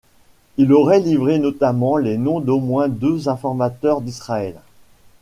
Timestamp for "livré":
0.99-1.37